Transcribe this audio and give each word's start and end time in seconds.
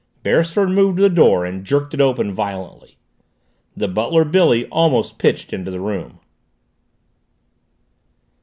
Beresford 0.23 0.71
moved 0.71 0.97
to 0.97 1.03
the 1.03 1.11
door 1.11 1.45
and 1.45 1.63
jerked 1.63 1.93
it 1.93 1.99
violently 1.99 2.87
open. 2.87 2.95
The 3.77 3.87
butler, 3.87 4.25
Billy, 4.25 4.65
almost 4.69 5.19
pitched 5.19 5.53
into 5.53 5.69
the 5.69 5.79
room. 5.79 6.17